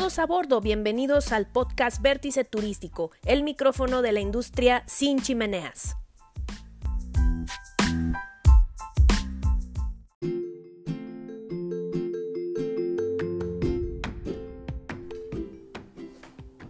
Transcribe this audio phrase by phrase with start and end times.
[0.00, 5.94] Todos a bordo, bienvenidos al podcast Vértice Turístico, el micrófono de la industria sin chimeneas.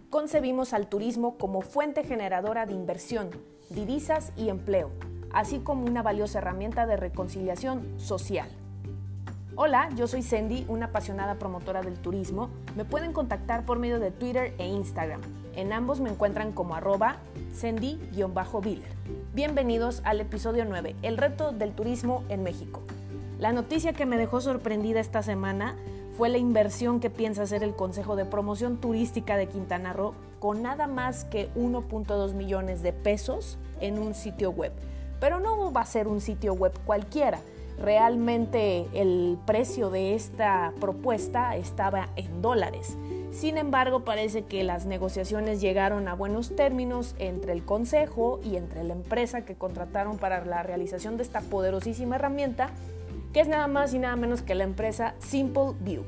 [0.09, 3.29] Concebimos al turismo como fuente generadora de inversión,
[3.69, 4.91] divisas y empleo,
[5.31, 8.49] así como una valiosa herramienta de reconciliación social.
[9.57, 12.49] Hola, yo soy Sandy, una apasionada promotora del turismo.
[12.77, 15.19] Me pueden contactar por medio de Twitter e Instagram.
[15.57, 17.17] En ambos me encuentran como arroba
[17.53, 18.89] Sandy-Biller.
[19.33, 22.81] Bienvenidos al episodio 9, el reto del turismo en México.
[23.39, 25.75] La noticia que me dejó sorprendida esta semana
[26.15, 30.61] fue la inversión que piensa hacer el Consejo de Promoción Turística de Quintana Roo con
[30.61, 34.71] nada más que 1.2 millones de pesos en un sitio web.
[35.19, 37.41] Pero no va a ser un sitio web cualquiera
[37.81, 42.95] Realmente el precio de esta propuesta estaba en dólares.
[43.31, 48.83] Sin embargo, parece que las negociaciones llegaron a buenos términos entre el Consejo y entre
[48.83, 52.69] la empresa que contrataron para la realización de esta poderosísima herramienta,
[53.33, 56.03] que es nada más y nada menos que la empresa Simple View.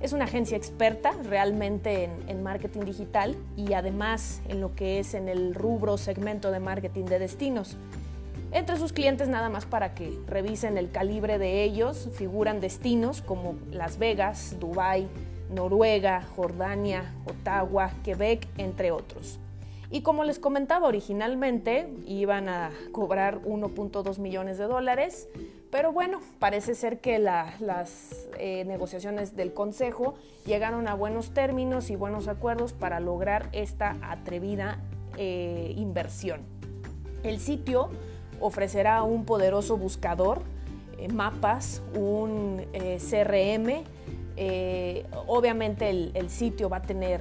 [0.00, 5.14] Es una agencia experta realmente en, en, marketing digital y además en lo que es
[5.14, 7.76] en el rubro segmento de marketing de destinos.
[8.54, 13.56] Entre sus clientes, nada más para que revisen el calibre de ellos, figuran destinos como
[13.72, 15.08] Las Vegas, Dubái,
[15.52, 19.40] Noruega, Jordania, Ottawa, Quebec, entre otros.
[19.90, 25.28] Y como les comentaba originalmente, iban a cobrar 1.2 millones de dólares,
[25.72, 30.14] pero bueno, parece ser que las eh, negociaciones del Consejo
[30.46, 34.78] llegaron a buenos términos y buenos acuerdos para lograr esta atrevida
[35.16, 36.42] eh, inversión.
[37.24, 37.90] El sitio
[38.40, 40.42] ofrecerá un poderoso buscador,
[40.98, 43.84] eh, mapas, un eh, CRM.
[44.36, 47.20] Eh, obviamente el, sitio va a tener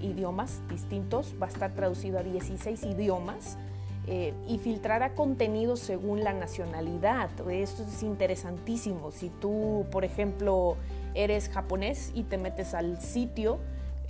[0.00, 3.58] idiomas distintos, va a estar traducido a 16 idiomas.
[4.46, 7.28] y filtrará contenido según la nacionalidad.
[7.50, 9.10] Esto es interesantísimo.
[9.10, 10.76] Si tú, por ejemplo,
[11.14, 13.58] eres japonés y te metes al sitio,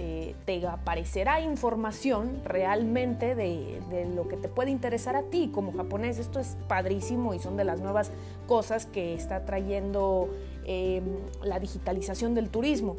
[0.00, 3.80] eh, te aparecerá información realmente de,
[4.14, 6.18] lo que te puede interesar a ti como japonés.
[6.18, 8.12] Esto es padrísimo y son de las nuevas
[8.46, 10.28] cosas que está trayendo
[10.64, 11.04] em,
[11.42, 12.94] la digitalización del turismo.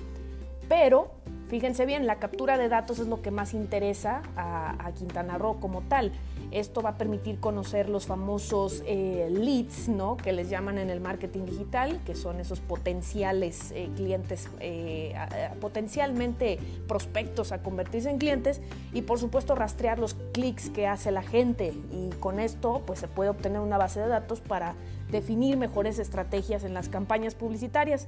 [0.70, 1.12] Pero
[1.50, 5.82] fíjense bien, la captura de datos es lo que más interesa a Quintana Roo como
[5.82, 6.14] tal.
[6.52, 10.18] Esto va a permitir conocer los famosos eh, leads, ¿no?
[10.18, 15.14] que les llaman en el marketing digital, que son esos potenciales eh, clientes, eh,
[15.62, 18.62] potencialmente prospectos a convertirse en clientes,
[18.94, 21.74] y por supuesto rastrear los clics que hace la gente.
[21.92, 24.74] Y con esto pues, se puede obtener una base de datos para
[25.12, 28.08] definir mejores estrategias en las campañas publicitarias.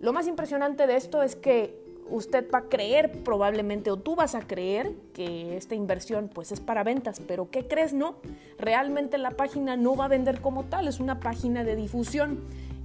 [0.00, 4.34] Lo más impresionante de esto es que usted va a creer probablemente o tú vas
[4.34, 7.92] a creer que esta inversión pues es para ventas, pero ¿qué crees?
[7.92, 8.16] No,
[8.58, 12.40] realmente la página no va a vender como tal, es una página de difusión.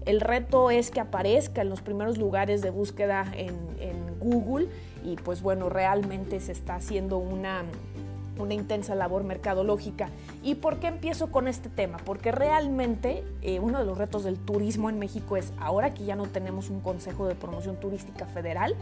[0.05, 4.69] El reto es que aparezca en los primeros lugares de búsqueda en, en Google
[5.03, 7.63] y pues bueno, realmente se está haciendo una
[8.43, 10.09] una intensa labor mercadológica.
[10.43, 11.97] ¿Y por qué empiezo con este tema?
[12.05, 16.15] Porque realmente eh, uno de los retos del turismo en México es, ahora que ya
[16.15, 18.75] no tenemos un Consejo de Promoción Turística Federal,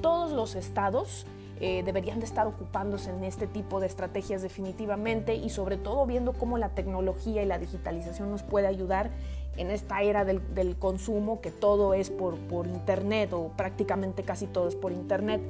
[0.00, 1.26] todos los estados
[1.60, 6.32] eh, deberían de estar ocupándose en este tipo de estrategias definitivamente y sobre todo viendo
[6.32, 9.10] cómo la tecnología y la digitalización nos puede ayudar
[9.56, 14.46] en esta era del, del consumo, que todo es por, por Internet o prácticamente casi
[14.46, 15.40] todo es por Internet.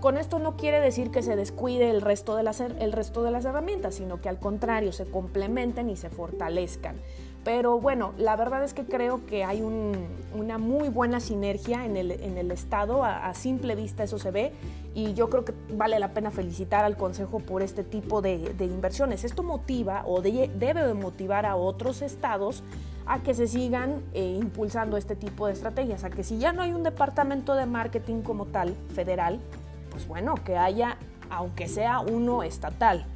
[0.00, 3.30] Con esto no quiere decir que se descuide el resto de las, el resto de
[3.30, 6.96] las herramientas, sino que al contrario se complementen y se fortalezcan.
[7.46, 12.10] Pero bueno, la verdad es que creo que hay una muy buena sinergia en el,
[12.10, 14.52] en el Estado, a, simple vista eso se ve,
[14.94, 19.22] y yo creo que vale la pena felicitar al Consejo por este tipo de, inversiones.
[19.22, 22.64] Esto motiva o debe motivar a otros estados
[23.06, 26.62] a que se sigan eh, impulsando este tipo de estrategias, a que si ya no
[26.62, 29.38] hay un departamento de marketing como tal, federal,
[29.96, 30.98] pues bueno, que haya,
[31.30, 33.06] aunque sea uno estatal.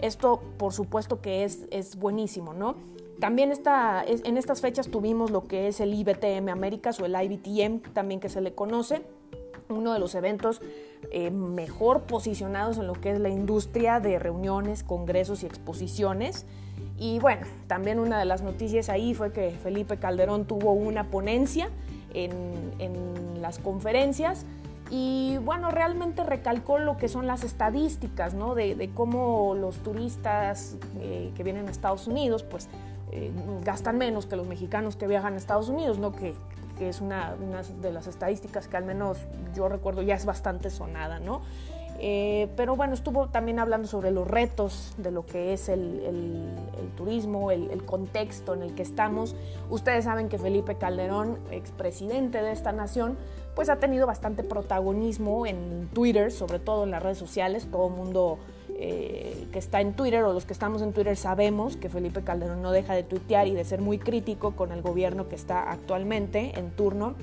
[0.00, 2.76] Esto, por supuesto, que es, es buenísimo, ¿no?
[3.18, 7.92] También está, en estas fechas tuvimos lo que es el IBTM Américas o el IBTM,
[7.92, 9.02] también que se le conoce,
[9.68, 10.62] uno de los eventos
[11.10, 16.46] eh, mejor posicionados en lo que es la industria de reuniones, congresos y exposiciones.
[16.96, 21.68] Y bueno, también una de las noticias ahí fue que Felipe Calderón tuvo una ponencia
[22.14, 22.30] en,
[22.78, 24.46] en las conferencias
[24.90, 28.54] y bueno, realmente recalcó lo que son las estadísticas, ¿no?
[28.54, 32.68] De, cómo los turistas eh, que vienen a Estados Unidos, pues
[33.12, 33.30] eh,
[33.64, 36.12] gastan menos que los mexicanos que viajan a Estados Unidos, ¿no?
[36.12, 36.34] Que
[36.78, 37.34] que es una,
[37.82, 39.18] de las estadísticas que al menos
[39.54, 41.42] yo recuerdo ya es bastante sonada, ¿no?
[42.00, 46.00] Eh, pero bueno, estuvo también hablando sobre los retos de lo que es el,
[46.96, 49.34] turismo, el, contexto en el que estamos.
[49.68, 53.16] Ustedes saben que Felipe Calderón, expresidente de esta nación,
[53.56, 57.66] pues ha tenido bastante protagonismo en Twitter, sobre todo en las redes sociales.
[57.68, 58.38] Todo el mundo
[58.76, 62.62] eh, que está en Twitter o los que estamos en Twitter sabemos que Felipe Calderón
[62.62, 66.56] no deja de tuitear y de ser muy crítico con el gobierno que está actualmente
[66.56, 67.14] en turno.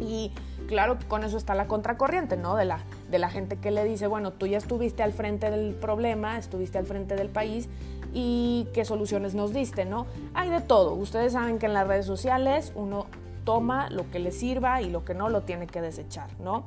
[0.00, 0.32] Y
[0.66, 2.56] claro con eso está la contracorriente, ¿no?
[2.56, 5.74] De la, de la gente que le dice, bueno, tú ya estuviste al frente del
[5.74, 7.68] problema, estuviste al frente del país
[8.12, 10.06] y qué soluciones nos diste, ¿no?
[10.34, 10.94] Hay de todo.
[10.94, 13.06] Ustedes saben que en las redes sociales uno
[13.44, 16.64] toma lo que le sirva y lo que no lo tiene que desechar, ¿no?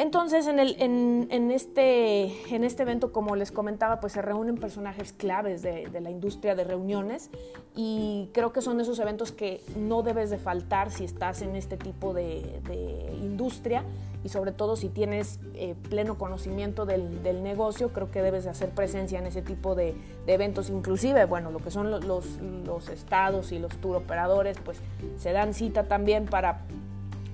[0.00, 6.10] Entonces, este, en este evento, como les comentaba, pues se reúnen personajes claves de, la
[6.10, 7.28] industria de reuniones
[7.76, 11.76] y creo que son esos eventos que no debes de faltar si estás en este
[11.76, 12.62] tipo de,
[13.20, 13.84] industria
[14.24, 18.70] y sobre todo si tienes eh, pleno conocimiento del, negocio, creo que debes de hacer
[18.70, 19.94] presencia en ese tipo de,
[20.26, 20.70] eventos.
[20.70, 24.78] Inclusive, bueno, lo que son los, los estados y los tour operadores, pues
[25.18, 26.62] se dan cita también para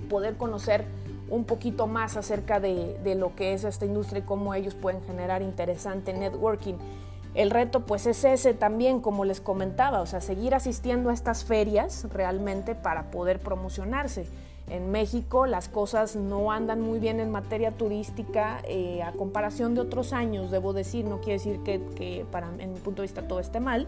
[0.08, 0.84] poder conocer
[1.28, 5.42] un poquito más acerca de, lo que es esta industria y cómo ellos pueden generar
[5.42, 6.74] interesante networking.
[7.34, 11.44] El reto pues es ese también, como les comentaba, o sea, seguir asistiendo a estas
[11.44, 14.26] ferias realmente para poder promocionarse.
[14.68, 19.82] En México las cosas no andan muy bien en materia turística eh, a comparación de
[19.82, 23.38] otros años, debo decir, no quiere decir que, para en mi punto de vista todo
[23.38, 23.86] esté mal,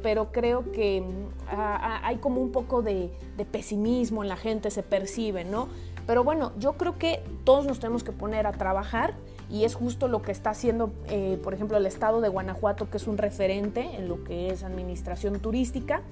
[0.00, 1.56] pero creo que mm,
[2.04, 5.68] hay como un poco de, de pesimismo en la gente, se percibe, ¿no?
[6.06, 9.14] Pero bueno, yo creo que todos nos tenemos que poner a trabajar
[9.50, 12.96] y es justo lo que está haciendo, eh, por ejemplo, el estado de Guanajuato, que
[12.96, 16.02] es un referente en lo que es administración turística.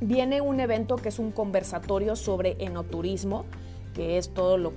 [0.00, 3.46] Viene un evento que es un conversatorio sobre enoturismo,
[3.94, 4.72] que es todo lo,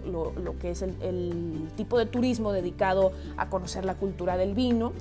[0.60, 4.94] que es el, tipo de turismo dedicado a conocer la cultura del vino.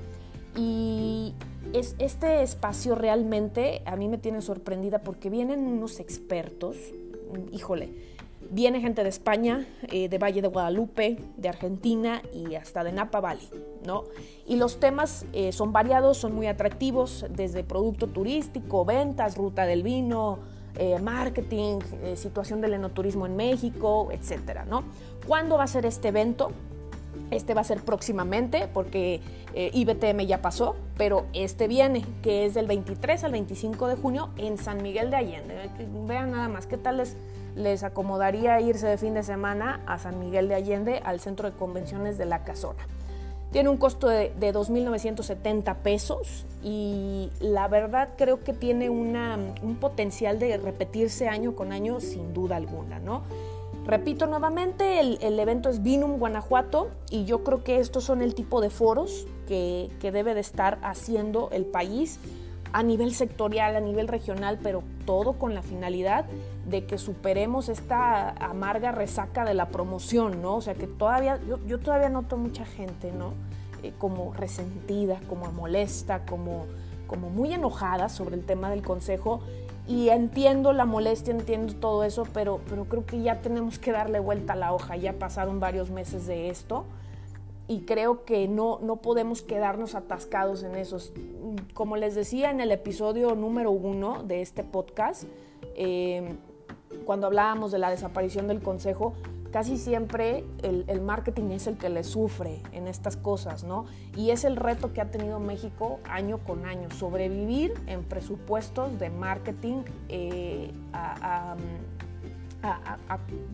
[0.57, 1.35] Y
[1.73, 6.77] es, este espacio realmente a mí me tiene sorprendida porque vienen unos expertos,
[7.53, 7.91] híjole,
[8.53, 13.19] Viene gente de España, eh, de Valle de Guadalupe, de Argentina y hasta de Napa
[13.19, 13.49] Valley,
[13.87, 14.05] ¿no?
[14.47, 19.83] Y los temas eh, son variados, son muy atractivos, desde producto turístico, ventas, ruta del
[19.83, 20.41] vino,
[20.77, 21.79] eh, marketing,
[22.15, 24.85] situación del enoturismo en México, etcétera, ¿no?
[25.27, 26.51] ¿Cuándo va a ser este evento?
[27.31, 29.23] Este va a ser próximamente porque
[29.55, 34.59] IBTM ya pasó, pero este viene, que es del 23 al 25 de junio en
[34.59, 35.71] San Miguel de Allende.
[36.07, 37.17] Vean nada más qué tal les
[37.55, 41.57] les acomodaría irse de fin de semana a San Miguel de Allende, al centro de
[41.57, 42.87] convenciones de la Casona.
[43.51, 50.57] Tiene un costo de, 2.970 pesos y la verdad creo que tiene un potencial de
[50.57, 53.23] repetirse año con año sin duda alguna, ¿no?
[53.85, 58.61] Repito nuevamente, el, evento es Vinum Guanajuato y yo creo que estos son el tipo
[58.61, 62.21] de foros que, que debe de estar haciendo el país
[62.73, 66.25] a nivel sectorial, a nivel regional, pero todo con la finalidad
[66.67, 70.57] de que superemos esta amarga resaca de la promoción, ¿no?
[70.57, 73.35] O sea, que todavía, yo, todavía noto mucha gente, ¿no?
[73.83, 76.67] Eh, como resentida, como molesta, como,
[77.07, 79.41] como muy enojada sobre el tema del consejo.
[79.89, 84.21] Y entiendo la molestia, entiendo todo eso, pero, pero creo que ya tenemos que darle
[84.21, 84.97] vuelta a la hoja.
[84.97, 86.85] Ya pasaron varios meses de esto
[87.67, 91.13] y creo que no, no podemos quedarnos atascados en esos.
[91.75, 95.25] Como les decía en el episodio número uno de este podcast,
[95.75, 96.37] eh,
[97.05, 99.15] cuando hablábamos de la desaparición del consejo,
[99.53, 103.85] casi siempre el, marketing es el que le sufre en estas cosas, ¿no?
[104.17, 109.11] Y es el reto que ha tenido México año con año, sobrevivir en presupuestos de
[109.11, 111.57] marketing eh, a,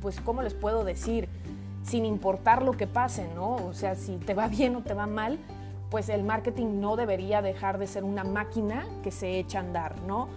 [0.01, 1.29] pues, ¿cómo les puedo decir?
[1.89, 3.57] sin importar lo que pase, ¿no?
[3.57, 5.39] O sea, si te va bien o te va mal,
[5.91, 10.01] pues el marketing no debería dejar de ser una máquina que se echa a andar,
[10.03, 10.29] ¿no?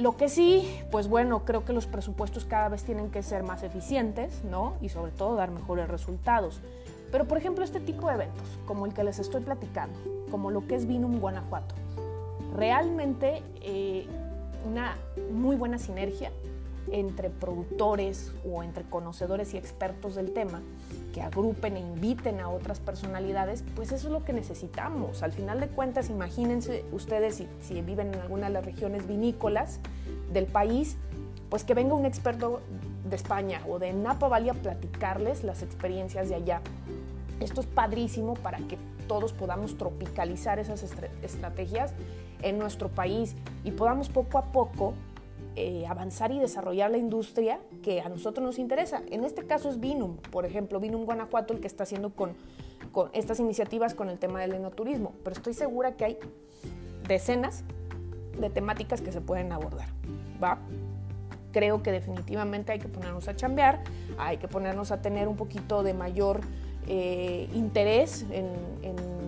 [0.00, 3.62] Lo que sí, pues bueno, creo que los presupuestos cada vez tienen que ser más
[3.62, 4.72] eficientes, ¿no?
[4.80, 6.62] Y sobre todo dar mejores resultados.
[7.12, 9.98] Pero por ejemplo, este tipo de eventos, como el que les estoy platicando,
[10.30, 11.74] como lo que es Vinum Guanajuato,
[12.56, 14.06] realmente eh,
[14.66, 14.96] una
[15.32, 16.32] muy buena sinergia
[16.90, 20.60] entre productores o entre conocedores y expertos del tema
[21.12, 25.22] que agrupen e inviten a otras personalidades, pues eso es lo que necesitamos.
[25.22, 29.80] Al final de cuentas, imagínense ustedes si, viven en alguna de las regiones vinícolas
[30.32, 30.96] del país,
[31.48, 32.60] pues que venga un experto
[33.08, 36.60] de España o de Napa Valley a platicarles las experiencias de allá.
[37.40, 40.84] Esto es padrísimo para que todos podamos tropicalizar esas
[41.22, 41.92] estrategias
[42.42, 43.34] en nuestro país
[43.64, 44.94] y podamos poco a poco
[45.60, 49.02] eh, avanzar y desarrollar la industria que a nosotros nos interesa.
[49.10, 52.32] En este caso es Vinum, por ejemplo, Vinum Guanajuato, el que está haciendo con,
[52.92, 56.18] con estas iniciativas con el tema del enoturismo, pero estoy segura que hay
[57.06, 57.64] decenas
[58.40, 59.88] de temáticas que se pueden abordar.
[60.42, 60.58] ¿va?
[61.52, 63.82] Creo que definitivamente hay que ponernos a chambear,
[64.18, 66.40] hay que ponernos a tener un poquito de mayor
[66.86, 68.48] eh, interés en,
[68.82, 69.20] en,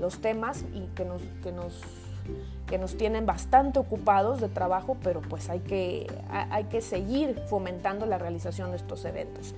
[0.00, 1.82] los temas y que nos, que nos
[2.70, 8.06] que nos tienen bastante ocupados de trabajo, pero pues hay que, hay que seguir fomentando
[8.06, 9.56] la realización de estos eventos.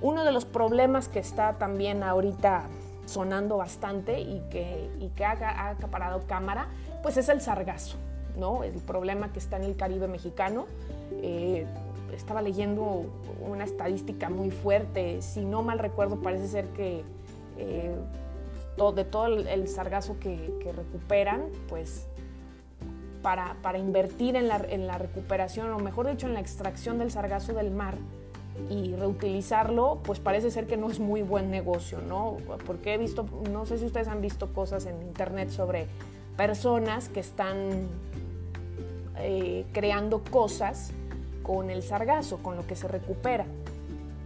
[0.00, 2.66] Uno de los problemas que está también ahorita
[3.04, 6.68] sonando bastante y que, y que ha, ha, acaparado cámara,
[7.02, 7.96] pues es el sargazo,
[8.38, 8.62] ¿no?
[8.62, 10.66] El problema que está en el Caribe mexicano.
[11.20, 11.66] Eh,
[12.14, 13.06] estaba leyendo
[13.44, 17.02] una estadística muy fuerte, si no mal recuerdo parece ser que
[17.58, 17.96] eh,
[18.76, 22.06] todo, de todo el sargazo que, que recuperan, pues
[23.22, 27.10] para, para invertir en la, en la, recuperación, o mejor dicho, en la extracción del
[27.10, 27.96] sargazo del mar
[28.68, 32.36] y reutilizarlo, pues parece ser que no es muy buen negocio, ¿no?
[32.66, 35.86] Porque he visto, no sé si ustedes han visto cosas en internet sobre
[36.36, 37.88] personas que están
[39.18, 40.92] eh, creando cosas
[41.42, 43.46] con el sargazo, con lo que se recupera.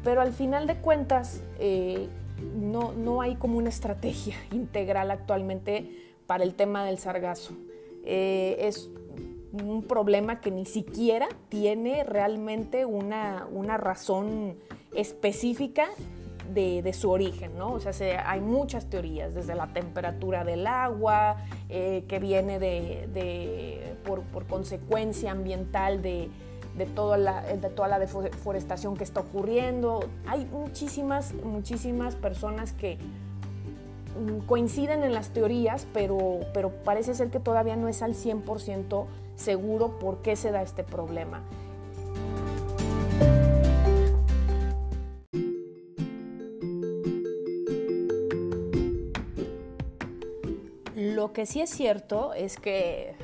[0.02, 2.08] Pero al final de cuentas, eh,
[2.56, 7.54] no, no hay como una estrategia integral actualmente para el tema del sargazo
[8.06, 8.90] eh, es
[9.52, 14.56] un problema que ni siquiera tiene realmente una, una razón
[14.94, 15.88] específica
[16.52, 17.72] de, de, su origen, ¿no?
[17.72, 21.36] O sea, se, hay muchas teorías, desde la temperatura del agua,
[21.68, 26.30] eh, que viene de, de por, por, consecuencia ambiental de,
[26.76, 30.08] de, toda la, de toda la deforestación que está ocurriendo.
[30.26, 32.98] Hay muchísimas, muchísimas personas que
[34.46, 39.06] coinciden en las teorías, pero, pero parece ser que todavía no es al 100%
[39.36, 41.42] seguro por qué se da este problema.
[50.96, 53.14] Lo que sí es cierto es que,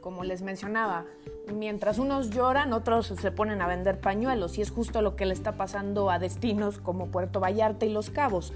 [0.00, 1.06] como les mencionaba,
[1.52, 5.32] mientras unos lloran, otros se ponen a vender pañuelos y es justo lo que le
[5.32, 8.52] está pasando a destinos como Puerto Vallarta y Los Cabos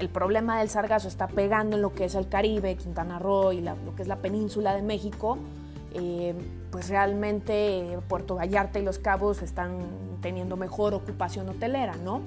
[0.00, 3.60] el problema del sargazo está pegando en lo que es el Caribe, Quintana Roo y
[3.60, 5.36] lo que es la península de México,
[5.92, 6.34] eh,
[6.70, 9.78] pues realmente Puerto Vallarta y Los Cabos están
[10.22, 12.22] teniendo mejor ocupación hotelera, ¿no?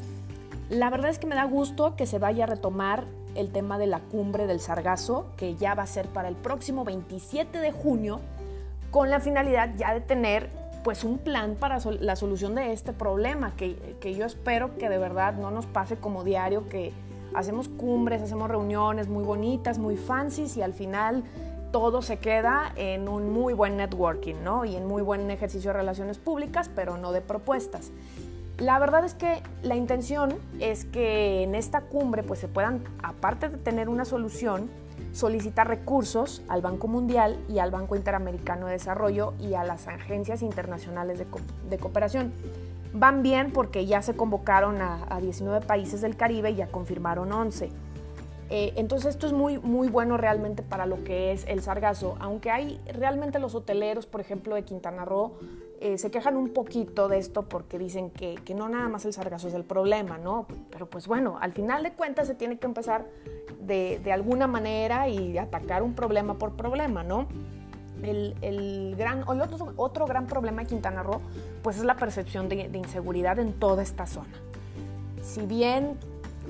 [0.69, 3.87] La verdad es que me da gusto que se vaya a retomar el tema de
[3.87, 8.19] la cumbre del sargazo, que ya va a ser para el próximo 27 de junio,
[8.91, 10.49] con la finalidad ya de tener
[10.83, 14.99] pues un plan para la solución de este problema, que, que yo espero que de
[14.99, 16.91] verdad no nos pase como diario, que
[17.35, 21.23] hacemos cumbres, hacemos reuniones muy bonitas, muy fancies y al final
[21.71, 24.63] todo se queda en un muy buen networking, ¿no?
[24.63, 27.91] Y en muy buen ejercicio de relaciones públicas, pero no de propuestas.
[28.59, 33.49] La verdad es que la intención es que en esta cumbre pues se puedan, aparte
[33.49, 34.69] de tener una solución,
[35.11, 40.43] solicitar recursos al Banco Mundial y al Banco Interamericano de Desarrollo y a las agencias
[40.43, 41.25] internacionales de,
[41.69, 42.31] de cooperación
[42.93, 47.31] van bien porque ya se convocaron a, a 19 países del Caribe y ya confirmaron
[47.31, 47.69] 11.
[48.49, 52.51] Eh, entonces esto es muy, muy bueno realmente para lo que es el sargazo, aunque
[52.51, 55.33] hay realmente los hoteleros, por ejemplo, de Quintana Roo,
[55.79, 59.13] eh, se quejan un poquito de esto porque dicen que, que, no nada más el
[59.13, 60.45] sargazo es el problema, ¿no?
[60.69, 63.07] Pero pues bueno, al final de cuentas se tiene que empezar
[63.59, 67.27] de, de alguna manera y atacar un problema por problema, ¿no?
[68.03, 71.21] el, el gran, el otro, otro, gran problema de Quintana Roo
[71.63, 74.33] pues es la percepción de, inseguridad en toda esta zona.
[75.21, 75.97] Si bien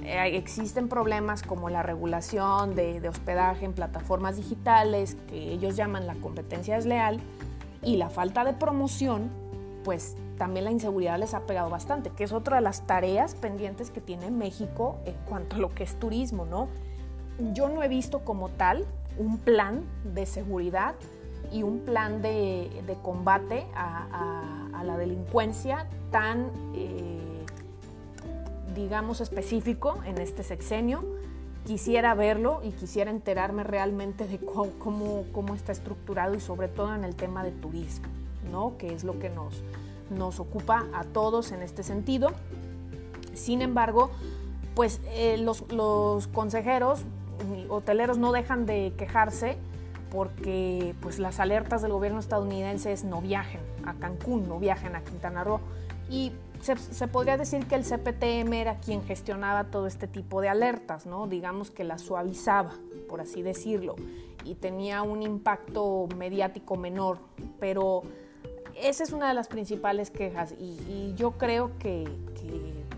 [0.03, 6.08] eh, existen problemas como la regulación de, de, hospedaje en plataformas digitales, que ellos llaman
[6.08, 7.20] la competencia desleal,
[7.84, 9.29] y la falta de promoción,
[9.84, 13.91] pues también la inseguridad les ha pegado bastante, que es otra de las tareas pendientes
[13.91, 16.70] que tiene México en cuanto a lo que es turismo, ¿no?
[17.53, 18.86] Yo no he visto como tal
[19.17, 20.96] un plan de seguridad
[21.51, 27.45] y un plan de, de combate a, a, la delincuencia tan, eh,
[28.75, 31.05] digamos, específico en este sexenio.
[31.65, 37.05] Quisiera verlo y quisiera enterarme realmente de cómo, cómo está estructurado y sobre todo en
[37.05, 38.07] el tema de turismo,
[38.51, 38.77] ¿no?
[38.77, 39.63] que es lo que nos,
[40.09, 42.31] nos ocupa a todos en este sentido.
[43.33, 44.12] Sin embargo,
[44.75, 47.05] pues eh, los, los consejeros
[47.69, 49.57] hoteleros no dejan de quejarse
[50.13, 55.03] porque pues las alertas del gobierno estadounidense es no viajen a Cancún, no viajen a
[55.03, 55.60] Quintana Roo.
[56.08, 61.05] Y se, podría decir que el CPTM era quien gestionaba todo este tipo de alertas,
[61.08, 61.27] ¿no?
[61.27, 62.74] Digamos que las suavizaba,
[63.10, 63.96] por así decirlo,
[64.46, 67.17] y tenía un impacto mediático menor,
[67.60, 68.03] pero
[68.79, 72.08] esa es una de las principales quejas y, yo creo que,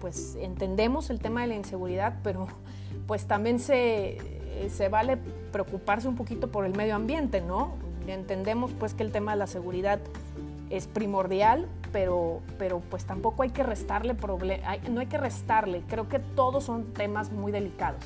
[0.01, 2.48] pues entendemos el tema de la inseguridad, pero
[3.07, 4.17] pues también se,
[4.69, 5.17] se vale
[5.51, 7.74] preocuparse un poquito por el medio ambiente, ¿no?
[8.07, 10.00] Entendemos pues que el tema de la seguridad
[10.69, 14.15] es primordial, pero, pero pues tampoco hay que restarle
[14.89, 18.03] no hay que restarle, creo que todos son temas muy delicados.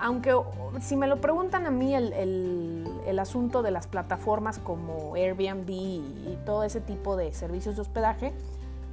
[0.00, 0.32] Aunque
[0.80, 6.38] si me lo preguntan a mí el, el, asunto de las plataformas como Airbnb y,
[6.46, 8.32] todo ese tipo de servicios de hospedaje,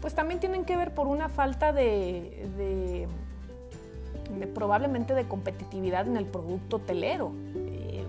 [0.02, 3.08] pues también tienen que ver por una falta de,
[4.54, 7.32] probablemente de competitividad en el producto hotelero.
[7.56, 8.04] Eh,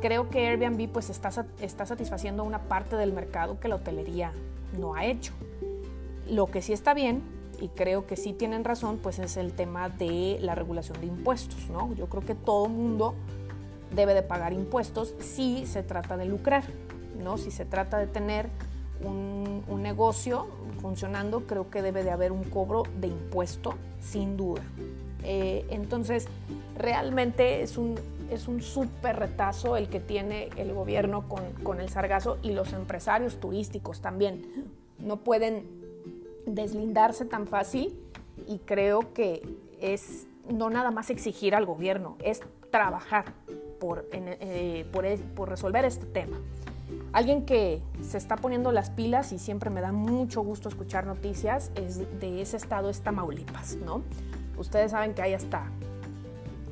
[0.00, 4.32] creo que Airbnb pues está, está satisfaciendo una parte del mercado que la hotelería
[4.78, 5.32] no ha hecho.
[6.28, 7.22] Lo que sí está bien
[7.60, 11.68] y creo que sí tienen razón, pues es el tema de la regulación de impuestos,
[11.68, 11.92] ¿no?
[11.94, 13.14] Yo creo que todo mundo
[13.94, 16.64] debe de pagar impuestos si se trata de lucrar,
[17.22, 17.36] ¿no?
[17.36, 18.48] Si se trata de tener
[19.04, 20.46] un, un negocio
[20.80, 24.62] funcionando, creo que debe de haber un cobro de impuesto, sin duda.
[25.24, 26.26] Eh, entonces,
[26.76, 27.96] realmente es un,
[28.30, 32.72] es un súper retazo el que tiene el gobierno con, con el sargazo y los
[32.72, 34.70] empresarios turísticos también.
[34.98, 35.64] No pueden
[36.46, 37.98] deslindarse tan fácil
[38.46, 39.42] y creo que
[39.80, 43.32] es no nada más exigir al gobierno, es trabajar
[43.78, 44.86] por, eh,
[45.34, 46.38] por, resolver este tema.
[47.12, 51.70] Alguien que se está poniendo las pilas y siempre me da mucho gusto escuchar noticias
[51.74, 54.02] es de ese estado es Tamaulipas, ¿no?
[54.60, 55.64] Ustedes saben que hay hasta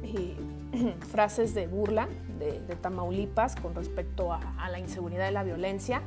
[0.04, 0.37] eh,
[1.11, 2.07] frases de burla
[2.38, 6.02] de, Tamaulipas con respecto a, a la inseguridad y la violencia,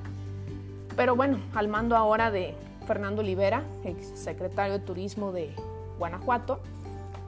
[0.96, 5.54] pero bueno, al mando ahora de, Fernando Olivera, ex secretario de Turismo de
[6.00, 6.60] Guanajuato,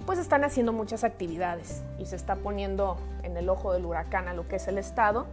[0.05, 4.33] pues están haciendo muchas actividades y se está poniendo en el ojo del huracán a
[4.33, 5.25] lo que es el Estado.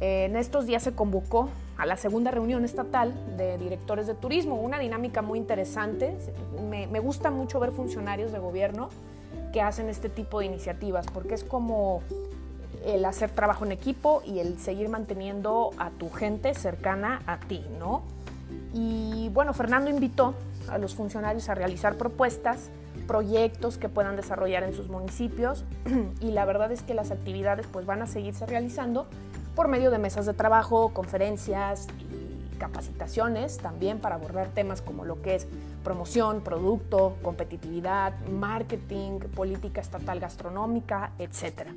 [0.00, 4.78] En estos días se convocó a la segunda reunión estatal de directores de turismo, una
[4.78, 6.16] dinámica muy interesante.
[6.68, 8.88] Me, me gusta mucho ver funcionarios de gobierno
[9.52, 12.02] que hacen este tipo de iniciativas, porque es como
[12.84, 17.64] el hacer trabajo en equipo y el seguir manteniendo a tu gente cercana a ti,
[17.78, 18.02] ¿no?
[18.72, 20.34] Y bueno, Fernando invitó
[20.68, 22.70] a los funcionarios a realizar propuestas,
[23.06, 25.64] proyectos que puedan desarrollar en sus municipios
[26.20, 29.06] y la verdad es que las actividades pues van a seguirse realizando
[29.54, 35.20] por medio de mesas de trabajo, conferencias y capacitaciones también para abordar temas como lo
[35.22, 35.46] que es
[35.82, 41.68] promoción, producto, competitividad, marketing, política estatal gastronómica, etc.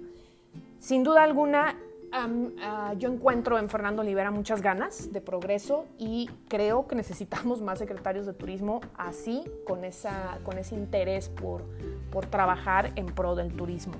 [0.79, 1.75] Sin duda alguna,
[2.11, 7.79] Ah, yo encuentro en Fernando Olivera muchas ganas de progreso y creo que necesitamos más
[7.79, 11.63] secretarios de turismo así, con, esa, con ese interés por,
[12.11, 13.95] por trabajar en pro del turismo.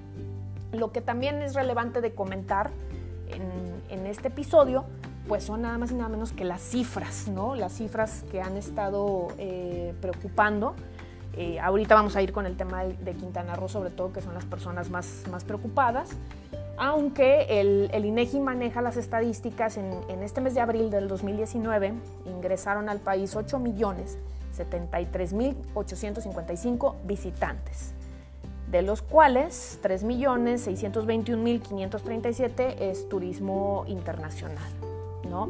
[0.72, 2.72] Lo que también es relevante de comentar
[3.32, 4.86] en, en, este episodio,
[5.28, 7.56] pues son nada más y nada menos que las cifras, ¿no?
[7.56, 10.76] Las cifras que han estado eh, preocupando.
[11.34, 14.34] Eh, ahorita vamos a ir con el tema de, Quintana Roo, sobre todo, que son
[14.34, 16.10] las personas más, más preocupadas
[16.78, 21.94] aunque el, INEGI maneja las estadísticas, en, este mes de abril del 2019
[22.26, 24.18] ingresaron al país 8 millones
[24.52, 27.94] 73 mil 855 visitantes,
[28.68, 34.70] de los cuales 3 millones 621 mil 537 es turismo internacional.
[35.30, 35.50] ¿no?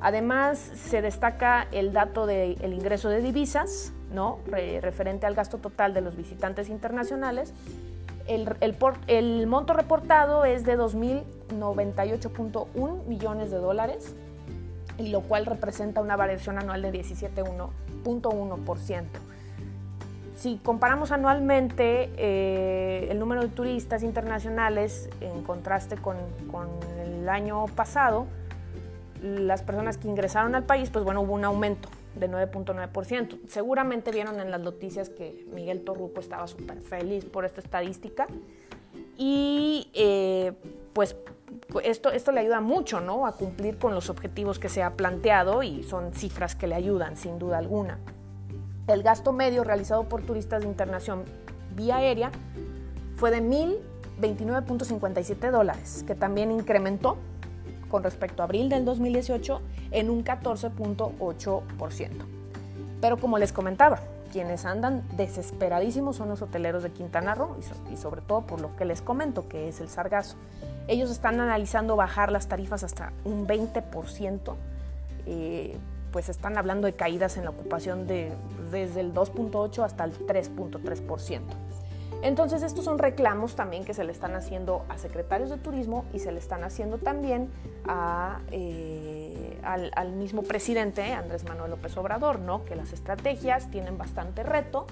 [0.00, 4.38] Además, se destaca el dato del ingreso de divisas, ¿no?
[4.80, 7.52] referente al gasto total de los visitantes internacionales,
[8.28, 14.14] el, monto reportado es de 2.098.1 millones de dólares,
[14.98, 19.04] y lo cual representa una variación anual de 17.1%.
[20.38, 26.16] Si comparamos anualmente eh, el número de turistas internacionales en contraste con,
[27.02, 28.28] el año pasado,
[29.20, 33.48] las personas que ingresaron al país, pues bueno, hubo un aumento de 9.9%.
[33.48, 38.28] Seguramente vieron en las noticias que Miguel Torruco estaba súper feliz por esta estadística
[39.16, 40.52] y eh,
[40.92, 41.16] pues
[41.82, 43.26] esto, esto le ayuda mucho ¿no?
[43.26, 47.16] a cumplir con los objetivos que se ha planteado y son cifras que le ayudan
[47.16, 47.98] sin duda alguna.
[48.88, 51.24] El gasto medio realizado por turistas de internación
[51.76, 52.30] vía aérea
[53.16, 57.18] fue de 1.029.57 dólares, que también incrementó
[57.90, 62.10] con respecto a abril del 2018 en un 14.8%.
[63.00, 64.00] Pero como les comentaba,
[64.32, 67.56] quienes andan desesperadísimos son los hoteleros de Quintana Roo
[67.90, 70.36] y, sobre todo por lo que les comento, que es el sargazo.
[70.86, 74.56] Ellos están analizando bajar las tarifas hasta un 20%,
[75.26, 75.76] eh,
[76.12, 78.32] pues están hablando de caídas en la ocupación de,
[78.70, 81.40] desde el 2.8 hasta el 3.3%.
[82.22, 86.18] Entonces estos son reclamos también que se le están haciendo a secretarios de turismo y
[86.18, 87.48] se le están haciendo también
[88.50, 92.64] eh, al, mismo presidente Andrés Manuel López Obrador, ¿no?
[92.64, 94.86] que las estrategias tienen bastante reto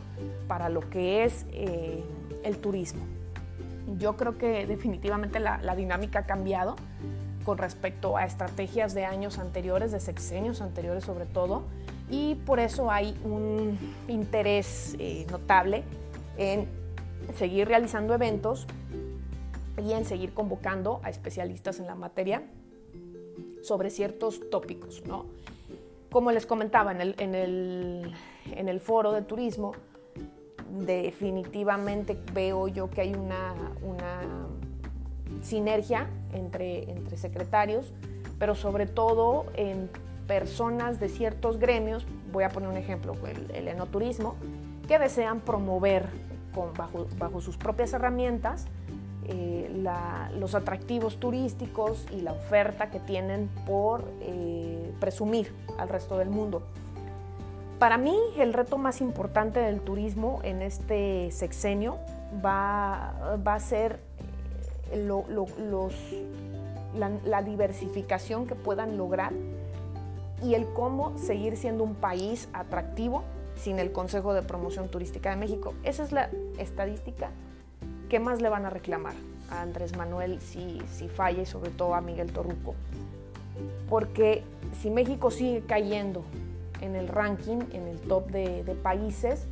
[0.46, 2.04] para lo que es eh,
[2.44, 3.04] el turismo.
[3.98, 6.76] Yo creo que definitivamente la dinámica ha cambiado
[7.46, 11.62] con respecto a estrategias de años anteriores, de sexenios anteriores sobre todo,
[12.10, 13.78] y por eso hay un
[14.08, 15.84] interés eh, notable
[16.36, 16.68] en
[17.36, 18.66] seguir realizando eventos
[19.80, 22.42] y en seguir convocando a especialistas en la materia
[23.62, 25.04] sobre ciertos tópicos.
[25.06, 25.26] ¿no?
[26.10, 28.12] Como les comentaba en el, en el,
[28.56, 29.72] en el foro de turismo,
[30.68, 34.48] definitivamente veo yo que hay una, una
[35.42, 37.92] sinergia entre, entre secretarios,
[38.38, 39.88] pero sobre todo en
[40.26, 43.14] personas de ciertos gremios, voy a poner un ejemplo,
[43.52, 44.34] el, enoturismo,
[44.88, 46.06] que desean promover
[46.54, 48.66] con, bajo, bajo, sus propias herramientas
[49.28, 49.84] eh,
[50.38, 56.62] los atractivos turísticos y la oferta que tienen por eh, presumir al resto del mundo.
[57.80, 61.98] Para mí el reto más importante del turismo en este sexenio
[62.44, 63.98] va, va a ser
[64.92, 65.92] eh, los,
[66.96, 69.32] la, la diversificación que puedan lograr
[70.42, 73.22] y el cómo seguir siendo un país atractivo
[73.56, 75.74] sin el Consejo de Promoción Turística de México.
[75.82, 77.30] Esa es la estadística
[78.08, 79.14] que más le van a reclamar
[79.50, 82.74] a Andrés Manuel si, si falla y sobre todo a Miguel Torruco.
[83.88, 84.42] Porque
[84.80, 86.22] si México sigue cayendo
[86.80, 89.46] en el ranking, en el top de, de países,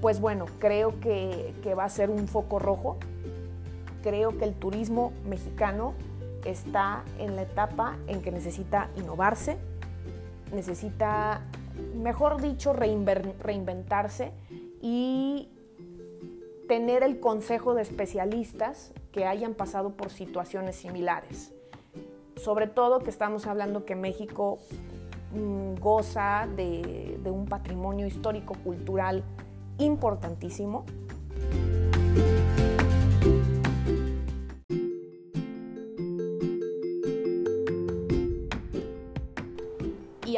[0.00, 2.98] pues bueno, creo que, que va a ser un foco rojo.
[4.02, 5.94] Creo que el turismo mexicano
[6.44, 9.58] está en la etapa en que necesita innovarse,
[10.52, 11.42] necesita,
[11.96, 14.32] mejor dicho, reinventarse
[14.80, 15.48] y
[16.68, 21.52] tener el consejo de especialistas que hayan pasado por situaciones similares.
[22.36, 24.58] Sobre todo que estamos hablando que México
[25.32, 29.22] mm, goza de, de un patrimonio histórico-cultural
[29.78, 30.86] importantísimo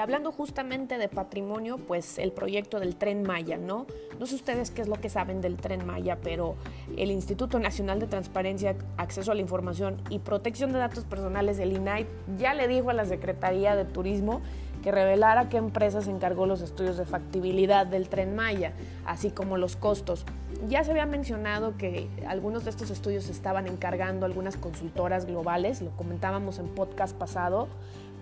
[0.04, 3.86] hablando justamente de patrimonio, pues el proyecto del tren Maya, ¿no?
[4.20, 6.56] No sé ustedes qué es lo que saben del tren Maya, pero
[6.98, 11.72] el Instituto Nacional de Transparencia, Acceso a la Información y Protección de Datos Personales del
[11.72, 14.42] INAI ya le dijo a la Secretaría de Turismo
[14.82, 18.74] que revelara qué empresa se encargó los estudios de factibilidad del tren Maya,
[19.06, 20.26] así como los costos.
[20.68, 25.92] Ya se había mencionado que algunos de estos estudios estaban encargando algunas consultoras globales, lo
[25.92, 27.68] comentábamos en podcast pasado,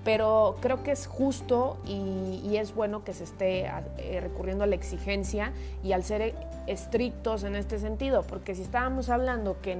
[0.05, 3.67] pero creo que es justo y, es bueno que se esté
[3.99, 6.35] eh, recurriendo a la exigencia y al ser
[6.67, 9.79] estrictos en este sentido, porque si estábamos hablando que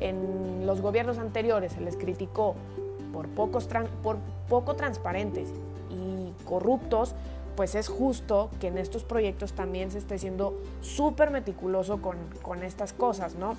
[0.00, 2.54] en, los gobiernos anteriores se les criticó
[3.12, 3.68] por, pocos
[4.02, 5.48] por poco transparentes
[5.90, 7.14] y corruptos,
[7.56, 12.92] pues es justo que en estos proyectos también se esté siendo súper meticuloso con estas
[12.92, 13.56] cosas, ¿no?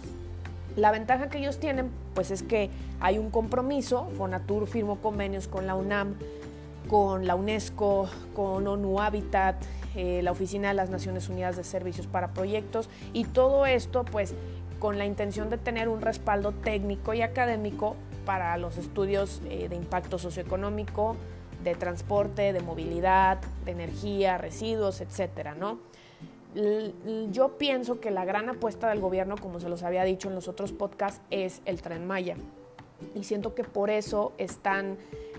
[0.79, 2.69] La ventaja que ellos tienen, pues es que
[3.01, 6.15] hay un compromiso, Fonatur firmó convenios con la UNAM,
[6.87, 9.57] con la UNESCO, con ONU Habitat,
[9.95, 14.33] eh, la Oficina de las Naciones Unidas de Servicios para Proyectos y todo esto pues
[14.79, 19.75] con la intención de tener un respaldo técnico y académico para los estudios eh, de
[19.75, 21.17] impacto socioeconómico,
[21.61, 25.79] de transporte, de movilidad, de energía, residuos, etcétera, ¿no?
[27.31, 30.47] Yo pienso que la gran apuesta del gobierno, como se los había dicho en los
[30.47, 32.35] otros podcasts, es el tren Maya.
[33.15, 34.97] Y siento que por eso están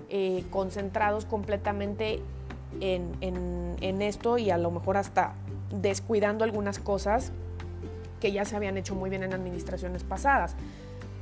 [0.09, 2.21] eh, concentrados completamente
[2.81, 5.35] en, en esto y a lo mejor hasta
[5.73, 7.33] descuidando algunas cosas
[8.21, 10.55] que ya se habían hecho muy bien en administraciones pasadas.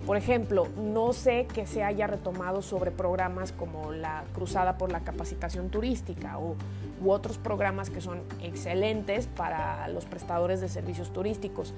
[0.07, 5.01] Por ejemplo, no sé que se haya retomado sobre programas como la Cruzada por la
[5.01, 6.57] Capacitación Turística o,
[7.05, 11.75] u otros programas que son excelentes para los prestadores de servicios turísticos.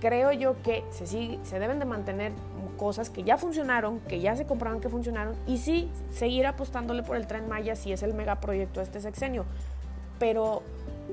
[0.00, 2.32] Creo yo que se, se deben de mantener
[2.76, 7.16] cosas que ya funcionaron, que ya se comprobaron que funcionaron y sí seguir apostándole por
[7.16, 9.44] el tren Maya si es el megaproyecto de este sexenio.
[10.18, 10.62] Pero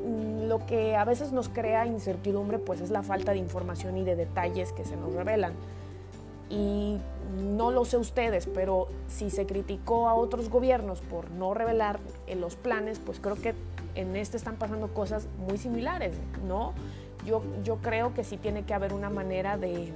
[0.06, 4.04] mm, lo que a veces nos crea incertidumbre pues es la falta de información y
[4.04, 5.54] de detalles que se nos revelan
[6.54, 6.98] y
[7.58, 12.42] no lo sé ustedes, pero si se criticó a otros gobiernos por no revelar en
[12.42, 13.56] los planes, pues creo que
[13.96, 16.16] en este están pasando cosas muy similares,
[16.48, 16.74] ¿no?
[17.26, 19.92] Yo, yo creo que sí tiene que haber una manera de,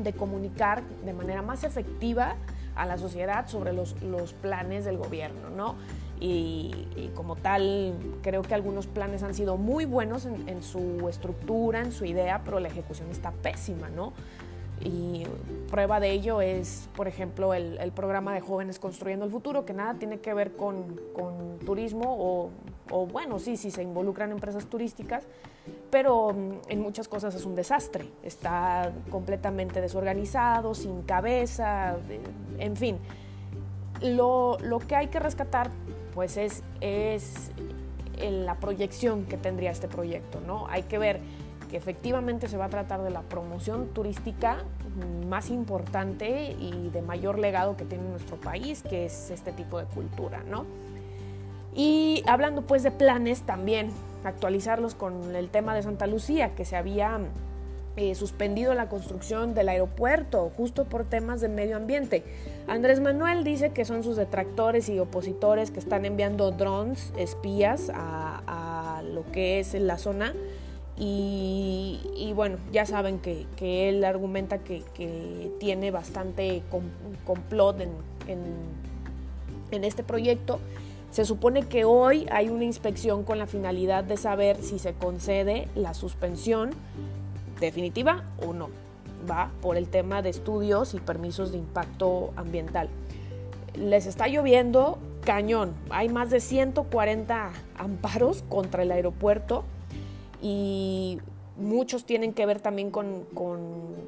[0.00, 2.34] de comunicar de manera más efectiva
[2.74, 5.76] a la sociedad sobre los, los planes del gobierno, ¿no?
[6.20, 11.92] y, como tal creo que algunos planes han sido muy buenos en, su estructura, en
[11.92, 14.12] su idea, pero la ejecución está pésima, ¿no?
[14.80, 15.24] Y
[15.70, 19.94] prueba de ello es, por ejemplo, el, programa de jóvenes construyendo el futuro, que nada
[19.94, 22.50] tiene que ver con, con turismo o,
[22.90, 25.24] o, bueno, sí, sí se involucran empresas turísticas,
[25.90, 28.06] pero mm, en muchas cosas es un desastre.
[28.22, 31.96] Está completamente desorganizado, sin cabeza,
[32.58, 32.98] en fin.
[34.02, 35.70] Lo, lo que hay que rescatar
[36.14, 37.50] pues es, es
[38.20, 40.66] la proyección que tendría este proyecto, ¿no?
[40.68, 41.20] Hay que ver
[41.68, 44.58] que efectivamente se va a tratar de la promoción turística
[45.28, 49.84] más importante y de mayor legado que tiene nuestro país, que es este tipo de
[49.86, 50.64] cultura, ¿no?
[51.74, 53.90] Y hablando pues de planes también,
[54.24, 57.20] actualizarlos con el tema de Santa Lucía, que se había
[57.98, 62.24] eh, suspendido la construcción del aeropuerto justo por temas de medio ambiente.
[62.66, 69.02] Andrés Manuel dice que son sus detractores y opositores que están enviando drones, espías a,
[69.14, 70.34] lo que es la zona.
[70.98, 73.46] Y, bueno, ya saben que,
[73.88, 74.82] él argumenta que,
[75.58, 76.62] tiene bastante
[77.24, 77.90] complot en,
[79.70, 80.58] en este proyecto.
[81.10, 85.68] Se supone que hoy hay una inspección con la finalidad de saber si se concede
[85.74, 86.70] la suspensión
[87.60, 88.68] definitiva o no.
[89.28, 92.88] Va por el tema de estudios y permisos de impacto ambiental.
[93.74, 95.74] Les está lloviendo cañón.
[95.90, 99.64] Hay más de 140 amparos contra el aeropuerto
[100.48, 101.18] y
[101.56, 103.26] muchos tienen que ver también con,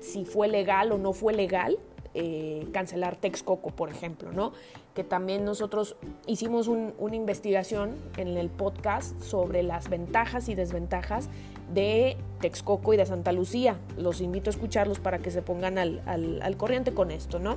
[0.00, 1.78] si fue legal o no fue legal
[2.14, 4.52] eh, cancelar Texcoco, por ejemplo, ¿no?
[4.94, 5.96] Que también nosotros
[6.28, 11.28] hicimos una investigación en el podcast sobre las ventajas y desventajas
[11.74, 13.76] de Texcoco y de Santa Lucía.
[13.96, 17.56] Los invito a escucharlos para que se pongan al, corriente con esto, ¿no?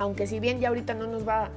[0.00, 1.50] Aunque si bien ya ahorita no nos va a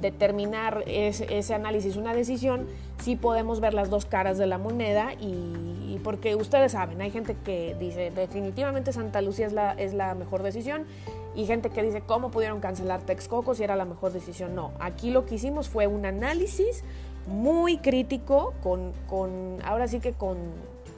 [0.00, 2.68] determinar ese, análisis una decisión,
[3.00, 7.36] sí podemos ver las dos caras de la moneda y, porque ustedes saben, hay gente
[7.44, 10.86] que dice definitivamente Santa Lucía es la, es la mejor decisión
[11.34, 14.54] y gente que dice cómo pudieron cancelar Texcoco si era la mejor decisión.
[14.54, 16.84] No, aquí lo que hicimos fue un análisis
[17.26, 20.38] muy crítico con, con ahora sí que con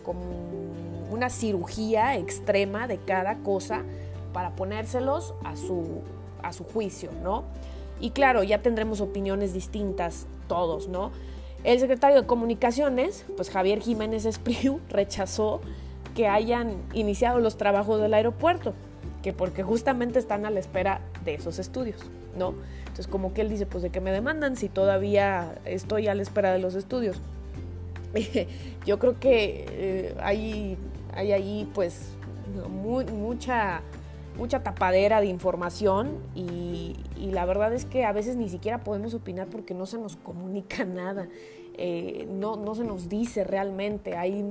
[0.05, 0.21] como
[1.11, 3.83] una cirugía extrema de cada cosa
[4.33, 6.03] para ponérselos a su,
[6.43, 7.45] a su juicio, ¿no?
[8.01, 11.13] Y claro, ya tendremos opiniones distintas todos, ¿no?
[11.65, 15.61] El secretario de Comunicaciones, pues Javier Jiménez Espriu, rechazó
[16.15, 18.75] que hayan iniciado los trabajos del aeropuerto,
[19.23, 21.99] que porque justamente están a la espera de esos estudios,
[22.37, 22.55] ¿no?
[22.81, 26.23] Entonces como que él dice, pues de qué me demandan si todavía estoy a la
[26.23, 27.17] espera de los estudios.
[28.85, 30.77] yo creo que eh, hay,
[31.15, 32.11] hay ahí pues
[32.69, 33.81] mucha,
[34.37, 39.47] mucha tapadera de información y, la verdad es que a veces ni siquiera podemos opinar
[39.47, 41.29] porque no se nos comunica nada,
[41.75, 44.45] eh, no, no se nos dice realmente, hay,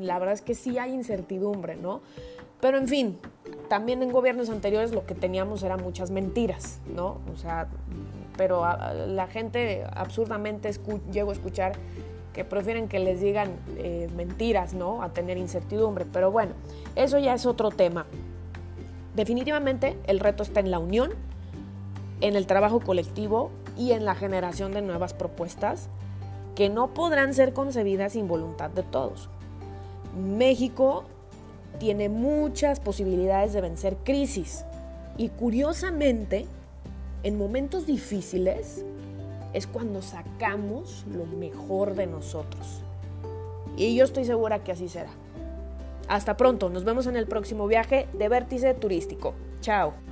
[0.00, 2.00] la verdad es que sí hay incertidumbre, ¿no?
[2.60, 3.18] Pero en fin,
[3.68, 7.18] también en gobiernos anteriores lo que teníamos eran muchas mentiras, ¿no?
[7.32, 7.68] O sea,
[8.36, 8.64] pero
[9.06, 10.70] la gente absurdamente
[11.12, 11.72] llegó a escuchar
[12.32, 15.02] que prefieren que les digan eh, mentiras, ¿no?
[15.02, 16.04] A tener incertidumbre.
[16.12, 16.52] Pero bueno,
[16.94, 18.06] eso ya es otro tema.
[19.18, 21.10] Definitivamente el reto está en la unión,
[22.20, 25.88] en el trabajo colectivo y en la generación de nuevas propuestas
[26.54, 29.28] que no podrán ser concebidas sin voluntad de todos.
[30.16, 31.02] México
[31.80, 34.64] tiene muchas posibilidades de vencer crisis
[35.16, 36.46] y curiosamente,
[37.24, 38.84] en momentos difíciles,
[39.52, 42.82] es cuando sacamos lo mejor de nosotros.
[43.76, 45.10] Y yo estoy segura que así será.
[46.08, 49.34] Hasta pronto, nos vemos en el próximo viaje de Vértice Turístico.
[49.60, 50.07] Chao.